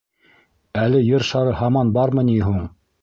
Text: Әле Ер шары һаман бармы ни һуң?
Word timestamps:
Әле 0.83 1.01
Ер 1.09 1.25
шары 1.31 1.53
һаман 1.59 1.93
бармы 1.99 2.25
ни 2.31 2.39
һуң? 2.47 2.65